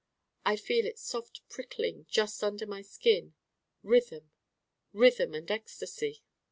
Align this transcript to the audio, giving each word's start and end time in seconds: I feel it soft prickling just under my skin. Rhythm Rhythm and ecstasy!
I 0.43 0.55
feel 0.55 0.87
it 0.87 0.97
soft 0.97 1.47
prickling 1.47 2.07
just 2.09 2.43
under 2.43 2.65
my 2.65 2.81
skin. 2.81 3.35
Rhythm 3.83 4.31
Rhythm 4.93 5.35
and 5.35 5.51
ecstasy! 5.51 6.23